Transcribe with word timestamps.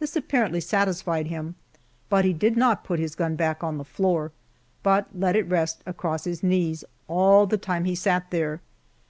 This 0.00 0.14
apparently 0.16 0.60
satisfied 0.60 1.28
him, 1.28 1.54
but 2.10 2.26
he 2.26 2.34
did 2.34 2.58
not 2.58 2.84
put 2.84 2.98
his 2.98 3.14
gun 3.14 3.36
back 3.36 3.64
on 3.64 3.78
the 3.78 3.86
floor, 3.86 4.30
but 4.82 5.06
let 5.14 5.34
it 5.34 5.48
rest 5.48 5.80
across 5.86 6.24
his 6.24 6.42
knees 6.42 6.84
all 7.08 7.46
the 7.46 7.56
time 7.56 7.84
he 7.86 7.94
sat 7.94 8.30
there. 8.30 8.60